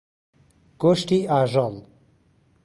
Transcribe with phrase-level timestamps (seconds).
[0.81, 1.73] گۆشتی ئاژەڵ.